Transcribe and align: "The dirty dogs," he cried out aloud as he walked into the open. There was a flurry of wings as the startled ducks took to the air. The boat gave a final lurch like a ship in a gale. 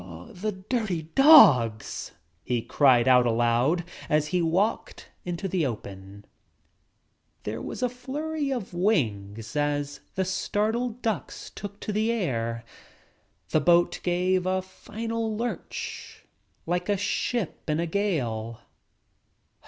"The 0.33 0.51
dirty 0.67 1.03
dogs," 1.13 2.13
he 2.43 2.63
cried 2.63 3.07
out 3.07 3.27
aloud 3.27 3.83
as 4.09 4.29
he 4.29 4.41
walked 4.41 5.09
into 5.25 5.47
the 5.47 5.63
open. 5.67 6.25
There 7.43 7.61
was 7.61 7.83
a 7.83 7.87
flurry 7.87 8.49
of 8.51 8.73
wings 8.73 9.55
as 9.55 9.99
the 10.15 10.25
startled 10.25 11.03
ducks 11.03 11.51
took 11.51 11.79
to 11.81 11.93
the 11.93 12.11
air. 12.11 12.63
The 13.49 13.61
boat 13.61 13.99
gave 14.01 14.47
a 14.47 14.63
final 14.63 15.37
lurch 15.37 16.25
like 16.65 16.89
a 16.89 16.97
ship 16.97 17.69
in 17.69 17.79
a 17.79 17.85
gale. 17.85 18.59